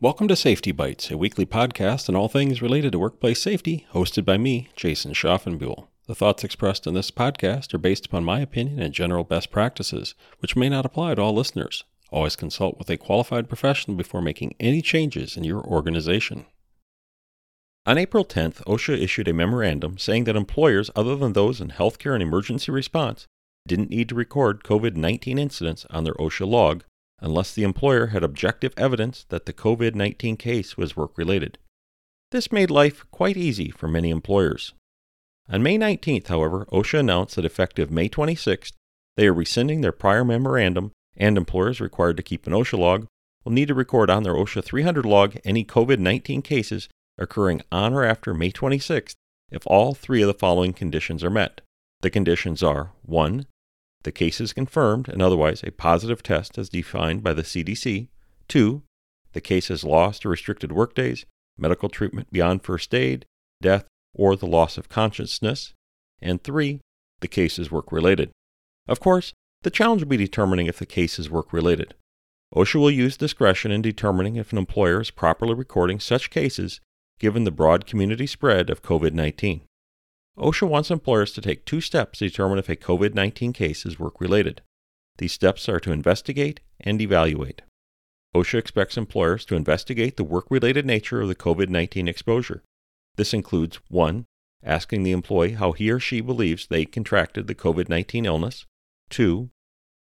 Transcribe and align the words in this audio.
Welcome 0.00 0.28
to 0.28 0.36
Safety 0.36 0.70
Bites, 0.70 1.10
a 1.10 1.18
weekly 1.18 1.44
podcast 1.44 2.08
on 2.08 2.14
all 2.14 2.28
things 2.28 2.62
related 2.62 2.92
to 2.92 3.00
workplace 3.00 3.42
safety, 3.42 3.84
hosted 3.92 4.24
by 4.24 4.38
me, 4.38 4.68
Jason 4.76 5.12
Schaffenbuhl. 5.12 5.88
The 6.06 6.14
thoughts 6.14 6.44
expressed 6.44 6.86
in 6.86 6.94
this 6.94 7.10
podcast 7.10 7.74
are 7.74 7.78
based 7.78 8.06
upon 8.06 8.22
my 8.22 8.38
opinion 8.38 8.80
and 8.80 8.94
general 8.94 9.24
best 9.24 9.50
practices, 9.50 10.14
which 10.38 10.54
may 10.54 10.68
not 10.68 10.86
apply 10.86 11.16
to 11.16 11.22
all 11.22 11.34
listeners. 11.34 11.82
Always 12.12 12.36
consult 12.36 12.78
with 12.78 12.88
a 12.90 12.96
qualified 12.96 13.48
professional 13.48 13.96
before 13.96 14.22
making 14.22 14.54
any 14.60 14.82
changes 14.82 15.36
in 15.36 15.42
your 15.42 15.64
organization. 15.64 16.46
On 17.84 17.98
April 17.98 18.24
10th, 18.24 18.62
OSHA 18.66 19.02
issued 19.02 19.26
a 19.26 19.32
memorandum 19.32 19.98
saying 19.98 20.24
that 20.24 20.36
employers 20.36 20.92
other 20.94 21.16
than 21.16 21.32
those 21.32 21.60
in 21.60 21.70
healthcare 21.70 22.14
and 22.14 22.22
emergency 22.22 22.70
response 22.70 23.26
didn't 23.66 23.90
need 23.90 24.08
to 24.10 24.14
record 24.14 24.62
COVID 24.62 24.94
19 24.94 25.40
incidents 25.40 25.86
on 25.90 26.04
their 26.04 26.14
OSHA 26.14 26.46
log 26.46 26.84
unless 27.20 27.52
the 27.52 27.62
employer 27.62 28.08
had 28.08 28.22
objective 28.22 28.72
evidence 28.76 29.24
that 29.28 29.46
the 29.46 29.52
COVID 29.52 29.94
19 29.94 30.36
case 30.36 30.76
was 30.76 30.96
work 30.96 31.16
related. 31.16 31.58
This 32.30 32.52
made 32.52 32.70
life 32.70 33.04
quite 33.10 33.36
easy 33.36 33.70
for 33.70 33.88
many 33.88 34.10
employers. 34.10 34.74
On 35.48 35.62
May 35.62 35.78
19th, 35.78 36.26
however, 36.26 36.66
OSHA 36.66 37.00
announced 37.00 37.36
that 37.36 37.44
effective 37.44 37.90
May 37.90 38.08
26th, 38.08 38.72
they 39.16 39.26
are 39.26 39.32
rescinding 39.32 39.80
their 39.80 39.92
prior 39.92 40.24
memorandum, 40.24 40.92
and 41.16 41.36
employers 41.36 41.80
required 41.80 42.16
to 42.18 42.22
keep 42.22 42.46
an 42.46 42.52
OSHA 42.52 42.78
log 42.78 43.06
will 43.44 43.52
need 43.52 43.68
to 43.68 43.74
record 43.74 44.10
on 44.10 44.22
their 44.22 44.34
OSHA 44.34 44.62
300 44.62 45.06
log 45.06 45.36
any 45.44 45.64
COVID 45.64 45.98
19 45.98 46.42
cases 46.42 46.88
occurring 47.16 47.62
on 47.72 47.94
or 47.94 48.04
after 48.04 48.34
May 48.34 48.52
26th 48.52 49.14
if 49.50 49.66
all 49.66 49.94
three 49.94 50.22
of 50.22 50.26
the 50.26 50.34
following 50.34 50.72
conditions 50.72 51.24
are 51.24 51.30
met. 51.30 51.62
The 52.02 52.10
conditions 52.10 52.62
are 52.62 52.92
1. 53.02 53.46
The 54.02 54.12
case 54.12 54.40
is 54.40 54.52
confirmed 54.52 55.08
and 55.08 55.20
otherwise 55.20 55.62
a 55.62 55.72
positive 55.72 56.22
test 56.22 56.56
as 56.58 56.68
defined 56.68 57.22
by 57.22 57.32
the 57.32 57.42
CDC. 57.42 58.08
2. 58.48 58.82
The 59.32 59.40
case 59.40 59.68
has 59.68 59.84
lost 59.84 60.24
or 60.24 60.30
restricted 60.30 60.72
workdays, 60.72 61.26
medical 61.56 61.88
treatment 61.88 62.30
beyond 62.30 62.62
first 62.62 62.94
aid, 62.94 63.26
death, 63.60 63.84
or 64.14 64.36
the 64.36 64.46
loss 64.46 64.78
of 64.78 64.88
consciousness. 64.88 65.74
And 66.22 66.42
3. 66.42 66.80
The 67.20 67.28
case 67.28 67.58
is 67.58 67.70
work 67.70 67.92
related. 67.92 68.30
Of 68.86 69.00
course, 69.00 69.32
the 69.62 69.70
challenge 69.70 70.02
will 70.02 70.08
be 70.08 70.16
determining 70.16 70.66
if 70.66 70.78
the 70.78 70.86
case 70.86 71.18
is 71.18 71.28
work 71.28 71.52
related. 71.52 71.94
OSHA 72.54 72.76
will 72.76 72.90
use 72.90 73.16
discretion 73.16 73.70
in 73.70 73.82
determining 73.82 74.36
if 74.36 74.52
an 74.52 74.58
employer 74.58 75.00
is 75.00 75.10
properly 75.10 75.54
recording 75.54 76.00
such 76.00 76.30
cases 76.30 76.80
given 77.18 77.44
the 77.44 77.50
broad 77.50 77.86
community 77.86 78.26
spread 78.26 78.70
of 78.70 78.82
COVID 78.82 79.12
19. 79.12 79.62
OSHA 80.38 80.68
wants 80.68 80.90
employers 80.90 81.32
to 81.32 81.40
take 81.40 81.64
two 81.64 81.80
steps 81.80 82.20
to 82.20 82.28
determine 82.28 82.58
if 82.58 82.68
a 82.68 82.76
COVID 82.76 83.14
19 83.14 83.52
case 83.52 83.84
is 83.84 83.98
work 83.98 84.20
related. 84.20 84.62
These 85.18 85.32
steps 85.32 85.68
are 85.68 85.80
to 85.80 85.90
investigate 85.90 86.60
and 86.80 87.00
evaluate. 87.00 87.62
OSHA 88.36 88.58
expects 88.58 88.96
employers 88.96 89.44
to 89.46 89.56
investigate 89.56 90.16
the 90.16 90.24
work 90.24 90.46
related 90.48 90.86
nature 90.86 91.20
of 91.20 91.28
the 91.28 91.34
COVID 91.34 91.68
19 91.68 92.06
exposure. 92.06 92.62
This 93.16 93.34
includes 93.34 93.80
1. 93.88 94.26
Asking 94.62 95.02
the 95.02 95.12
employee 95.12 95.52
how 95.52 95.72
he 95.72 95.90
or 95.90 96.00
she 96.00 96.20
believes 96.20 96.66
they 96.66 96.84
contracted 96.84 97.46
the 97.46 97.54
COVID 97.54 97.88
19 97.88 98.24
illness. 98.24 98.64
2. 99.10 99.50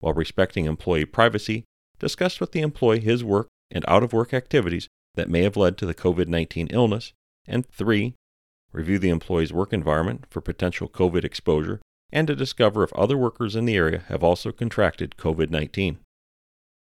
While 0.00 0.14
respecting 0.14 0.66
employee 0.66 1.06
privacy, 1.06 1.64
discuss 1.98 2.40
with 2.40 2.52
the 2.52 2.60
employee 2.60 3.00
his 3.00 3.24
work 3.24 3.48
and 3.70 3.84
out 3.88 4.02
of 4.02 4.12
work 4.12 4.34
activities 4.34 4.88
that 5.14 5.30
may 5.30 5.42
have 5.42 5.56
led 5.56 5.78
to 5.78 5.86
the 5.86 5.94
COVID 5.94 6.28
19 6.28 6.68
illness. 6.68 7.14
And 7.46 7.66
3 7.66 8.14
review 8.76 8.98
the 8.98 9.08
employee's 9.08 9.54
work 9.54 9.72
environment 9.72 10.26
for 10.28 10.42
potential 10.42 10.86
COVID 10.86 11.24
exposure, 11.24 11.80
and 12.12 12.26
to 12.26 12.36
discover 12.36 12.84
if 12.84 12.92
other 12.92 13.16
workers 13.16 13.56
in 13.56 13.64
the 13.64 13.74
area 13.74 14.04
have 14.08 14.22
also 14.22 14.52
contracted 14.52 15.16
COVID 15.16 15.50
19. 15.50 15.98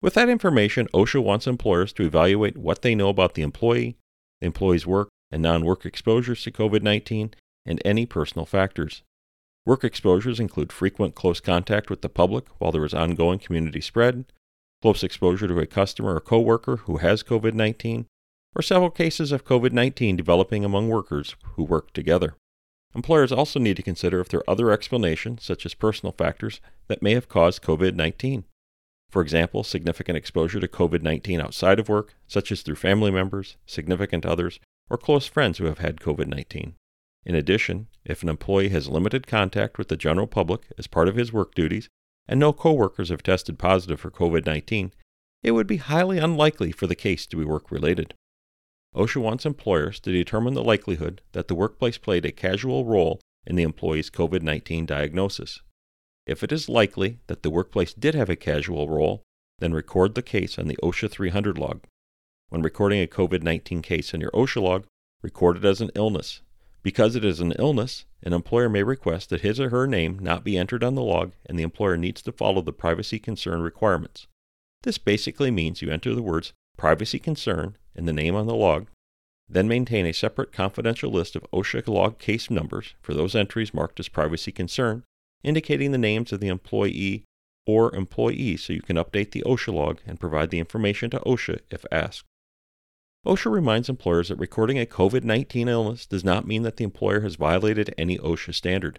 With 0.00 0.14
that 0.14 0.28
information, 0.28 0.88
OSHA 0.94 1.22
wants 1.22 1.46
employers 1.46 1.92
to 1.94 2.04
evaluate 2.04 2.56
what 2.56 2.82
they 2.82 2.94
know 2.94 3.08
about 3.08 3.34
the 3.34 3.42
employee, 3.42 3.96
the 4.40 4.46
employee's 4.46 4.86
work 4.86 5.08
and 5.32 5.42
non 5.42 5.64
work 5.64 5.84
exposures 5.84 6.42
to 6.44 6.52
COVID 6.52 6.82
19, 6.82 7.34
and 7.66 7.82
any 7.84 8.06
personal 8.06 8.46
factors. 8.46 9.02
Work 9.66 9.82
exposures 9.82 10.40
include 10.40 10.72
frequent 10.72 11.16
close 11.16 11.40
contact 11.40 11.90
with 11.90 12.00
the 12.00 12.08
public 12.08 12.46
while 12.58 12.70
there 12.70 12.84
is 12.84 12.94
ongoing 12.94 13.40
community 13.40 13.80
spread, 13.80 14.24
close 14.82 15.02
exposure 15.02 15.48
to 15.48 15.58
a 15.58 15.66
customer 15.66 16.14
or 16.14 16.20
coworker 16.20 16.76
who 16.78 16.98
has 16.98 17.24
COVID 17.24 17.54
19, 17.54 18.06
or 18.54 18.62
several 18.62 18.90
cases 18.90 19.32
of 19.32 19.44
COVID 19.44 19.72
19 19.72 20.16
developing 20.16 20.64
among 20.64 20.88
workers 20.88 21.36
who 21.54 21.64
work 21.64 21.92
together. 21.92 22.34
Employers 22.94 23.32
also 23.32 23.58
need 23.58 23.76
to 23.76 23.82
consider 23.82 24.20
if 24.20 24.28
there 24.28 24.40
are 24.40 24.50
other 24.50 24.70
explanations, 24.70 25.42
such 25.42 25.64
as 25.64 25.72
personal 25.72 26.12
factors, 26.12 26.60
that 26.88 27.02
may 27.02 27.14
have 27.14 27.28
caused 27.28 27.62
COVID 27.62 27.94
19. 27.94 28.44
For 29.10 29.22
example, 29.22 29.64
significant 29.64 30.16
exposure 30.16 30.60
to 30.60 30.68
COVID 30.68 31.02
19 31.02 31.40
outside 31.40 31.78
of 31.78 31.88
work, 31.88 32.14
such 32.26 32.52
as 32.52 32.62
through 32.62 32.76
family 32.76 33.10
members, 33.10 33.56
significant 33.66 34.26
others, 34.26 34.60
or 34.90 34.98
close 34.98 35.26
friends 35.26 35.58
who 35.58 35.64
have 35.64 35.78
had 35.78 36.00
COVID 36.00 36.28
19. 36.28 36.74
In 37.24 37.34
addition, 37.34 37.88
if 38.04 38.22
an 38.22 38.28
employee 38.28 38.70
has 38.70 38.88
limited 38.88 39.26
contact 39.26 39.78
with 39.78 39.88
the 39.88 39.96
general 39.96 40.26
public 40.26 40.62
as 40.76 40.86
part 40.86 41.08
of 41.08 41.16
his 41.16 41.32
work 41.32 41.54
duties 41.54 41.88
and 42.26 42.38
no 42.38 42.52
coworkers 42.52 43.08
have 43.08 43.22
tested 43.22 43.58
positive 43.58 44.00
for 44.00 44.10
COVID 44.10 44.44
19, 44.44 44.92
it 45.42 45.52
would 45.52 45.66
be 45.66 45.78
highly 45.78 46.18
unlikely 46.18 46.72
for 46.72 46.86
the 46.86 46.94
case 46.94 47.26
to 47.26 47.36
be 47.36 47.44
work 47.44 47.70
related. 47.70 48.14
OSHA 48.94 49.22
wants 49.22 49.46
employers 49.46 49.98
to 50.00 50.12
determine 50.12 50.54
the 50.54 50.62
likelihood 50.62 51.22
that 51.32 51.48
the 51.48 51.54
workplace 51.54 51.96
played 51.96 52.26
a 52.26 52.32
casual 52.32 52.84
role 52.84 53.20
in 53.46 53.56
the 53.56 53.62
employee's 53.62 54.10
COVID 54.10 54.42
19 54.42 54.84
diagnosis. 54.84 55.60
If 56.26 56.42
it 56.42 56.52
is 56.52 56.68
likely 56.68 57.18
that 57.26 57.42
the 57.42 57.50
workplace 57.50 57.94
did 57.94 58.14
have 58.14 58.28
a 58.28 58.36
casual 58.36 58.88
role, 58.88 59.22
then 59.58 59.72
record 59.72 60.14
the 60.14 60.22
case 60.22 60.58
on 60.58 60.68
the 60.68 60.78
OSHA 60.82 61.10
300 61.10 61.56
log. 61.58 61.84
When 62.50 62.62
recording 62.62 63.00
a 63.00 63.06
COVID 63.06 63.42
19 63.42 63.80
case 63.80 64.12
in 64.12 64.20
your 64.20 64.30
OSHA 64.32 64.62
log, 64.62 64.86
record 65.22 65.56
it 65.56 65.64
as 65.64 65.80
an 65.80 65.90
illness. 65.94 66.42
Because 66.82 67.16
it 67.16 67.24
is 67.24 67.40
an 67.40 67.52
illness, 67.58 68.04
an 68.22 68.32
employer 68.32 68.68
may 68.68 68.82
request 68.82 69.30
that 69.30 69.40
his 69.40 69.58
or 69.58 69.70
her 69.70 69.86
name 69.86 70.18
not 70.18 70.44
be 70.44 70.58
entered 70.58 70.84
on 70.84 70.96
the 70.96 71.02
log, 71.02 71.32
and 71.46 71.58
the 71.58 71.62
employer 71.62 71.96
needs 71.96 72.20
to 72.22 72.32
follow 72.32 72.60
the 72.60 72.72
privacy 72.72 73.18
concern 73.18 73.62
requirements. 73.62 74.26
This 74.82 74.98
basically 74.98 75.50
means 75.50 75.80
you 75.80 75.90
enter 75.90 76.14
the 76.14 76.22
words 76.22 76.52
privacy 76.82 77.20
concern 77.20 77.76
and 77.94 78.08
the 78.08 78.12
name 78.12 78.34
on 78.34 78.48
the 78.48 78.56
log, 78.56 78.88
then 79.48 79.68
maintain 79.68 80.04
a 80.04 80.12
separate 80.12 80.50
confidential 80.50 81.12
list 81.12 81.36
of 81.36 81.46
OSHA 81.52 81.86
log 81.86 82.18
case 82.18 82.50
numbers 82.50 82.96
for 83.00 83.14
those 83.14 83.36
entries 83.36 83.72
marked 83.72 84.00
as 84.00 84.08
privacy 84.08 84.50
concern, 84.50 85.04
indicating 85.44 85.92
the 85.92 85.96
names 85.96 86.32
of 86.32 86.40
the 86.40 86.48
employee 86.48 87.22
or 87.68 87.94
employees 87.94 88.64
so 88.64 88.72
you 88.72 88.82
can 88.82 88.96
update 88.96 89.30
the 89.30 89.44
OSHA 89.46 89.72
log 89.72 90.00
and 90.08 90.18
provide 90.18 90.50
the 90.50 90.58
information 90.58 91.08
to 91.08 91.20
OSHA 91.20 91.60
if 91.70 91.84
asked. 91.92 92.24
OSHA 93.24 93.52
reminds 93.52 93.88
employers 93.88 94.30
that 94.30 94.38
recording 94.40 94.80
a 94.80 94.84
COVID 94.84 95.22
19 95.22 95.68
illness 95.68 96.04
does 96.04 96.24
not 96.24 96.48
mean 96.48 96.64
that 96.64 96.78
the 96.78 96.84
employer 96.84 97.20
has 97.20 97.36
violated 97.36 97.94
any 97.96 98.18
OSHA 98.18 98.56
standard. 98.56 98.98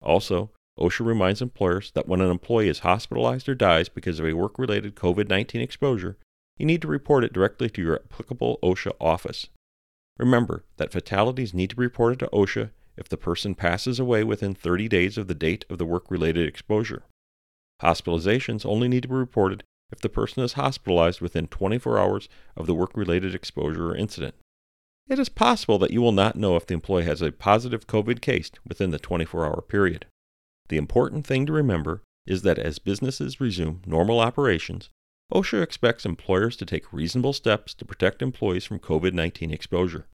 Also, 0.00 0.52
OSHA 0.78 1.04
reminds 1.04 1.42
employers 1.42 1.90
that 1.90 2.08
when 2.08 2.22
an 2.22 2.30
employee 2.30 2.70
is 2.70 2.78
hospitalized 2.78 3.46
or 3.46 3.54
dies 3.54 3.90
because 3.90 4.18
of 4.18 4.24
a 4.24 4.32
work 4.32 4.58
related 4.58 4.94
COVID 4.94 5.28
19 5.28 5.60
exposure, 5.60 6.16
you 6.60 6.66
need 6.66 6.82
to 6.82 6.88
report 6.88 7.24
it 7.24 7.32
directly 7.32 7.70
to 7.70 7.80
your 7.80 8.00
applicable 8.04 8.58
OSHA 8.62 8.92
office. 9.00 9.48
Remember 10.18 10.62
that 10.76 10.92
fatalities 10.92 11.54
need 11.54 11.70
to 11.70 11.76
be 11.76 11.84
reported 11.84 12.18
to 12.18 12.28
OSHA 12.34 12.70
if 12.98 13.08
the 13.08 13.16
person 13.16 13.54
passes 13.54 13.98
away 13.98 14.22
within 14.22 14.54
30 14.54 14.86
days 14.86 15.16
of 15.16 15.26
the 15.26 15.34
date 15.34 15.64
of 15.70 15.78
the 15.78 15.86
work 15.86 16.10
related 16.10 16.46
exposure. 16.46 17.04
Hospitalizations 17.82 18.66
only 18.66 18.88
need 18.88 19.04
to 19.04 19.08
be 19.08 19.14
reported 19.14 19.64
if 19.90 20.00
the 20.00 20.10
person 20.10 20.42
is 20.42 20.52
hospitalized 20.52 21.22
within 21.22 21.46
24 21.46 21.98
hours 21.98 22.28
of 22.58 22.66
the 22.66 22.74
work 22.74 22.94
related 22.94 23.34
exposure 23.34 23.92
or 23.92 23.96
incident. 23.96 24.34
It 25.08 25.18
is 25.18 25.30
possible 25.30 25.78
that 25.78 25.92
you 25.92 26.02
will 26.02 26.12
not 26.12 26.36
know 26.36 26.56
if 26.56 26.66
the 26.66 26.74
employee 26.74 27.04
has 27.04 27.22
a 27.22 27.32
positive 27.32 27.86
COVID 27.86 28.20
case 28.20 28.50
within 28.68 28.90
the 28.90 28.98
24 28.98 29.46
hour 29.46 29.62
period. 29.62 30.04
The 30.68 30.76
important 30.76 31.26
thing 31.26 31.46
to 31.46 31.54
remember 31.54 32.02
is 32.26 32.42
that 32.42 32.58
as 32.58 32.78
businesses 32.78 33.40
resume 33.40 33.80
normal 33.86 34.20
operations, 34.20 34.90
OSHA 35.32 35.62
expects 35.62 36.04
employers 36.04 36.56
to 36.56 36.66
take 36.66 36.92
reasonable 36.92 37.32
steps 37.32 37.72
to 37.74 37.84
protect 37.84 38.20
employees 38.20 38.64
from 38.64 38.80
COVID 38.80 39.12
19 39.12 39.52
exposure. 39.52 40.06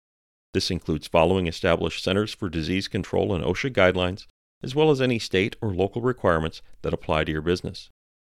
This 0.52 0.70
includes 0.70 1.06
following 1.06 1.46
established 1.46 2.04
Centers 2.04 2.34
for 2.34 2.50
Disease 2.50 2.86
Control 2.86 3.34
and 3.34 3.42
OSHA 3.42 3.70
guidelines, 3.72 4.26
as 4.62 4.74
well 4.74 4.90
as 4.90 5.00
any 5.00 5.18
state 5.18 5.56
or 5.62 5.72
local 5.72 6.02
requirements 6.02 6.60
that 6.82 6.92
apply 6.92 7.24
to 7.24 7.32
your 7.32 7.40
business. 7.40 7.88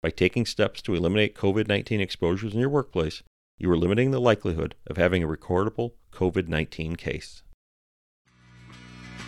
By 0.03 0.11
taking 0.11 0.47
steps 0.47 0.81
to 0.83 0.95
eliminate 0.95 1.35
COVID 1.35 1.67
19 1.67 2.01
exposures 2.01 2.55
in 2.55 2.61
your 2.61 2.69
workplace, 2.69 3.25
you 3.59 3.69
are 3.73 3.77
limiting 3.77 4.13
the 4.13 4.21
likelihood 4.21 4.77
of 4.87 4.97
having 4.97 5.25
a 5.25 5.29
recordable 5.29 5.95
COVID 6.13 6.47
19 6.47 6.95
case. 6.95 7.43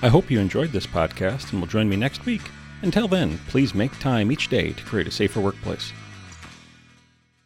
I 0.03 0.09
hope 0.09 0.31
you 0.31 0.39
enjoyed 0.39 0.71
this 0.71 0.87
podcast 0.87 1.51
and 1.51 1.61
will 1.61 1.69
join 1.69 1.89
me 1.89 1.97
next 1.97 2.25
week. 2.27 2.43
Until 2.83 3.09
then, 3.09 3.39
please 3.49 3.75
make 3.75 3.99
time 3.99 4.31
each 4.31 4.49
day 4.49 4.73
to 4.73 4.85
create 4.85 5.09
a 5.09 5.11
safer 5.11 5.41
workplace. 5.41 5.93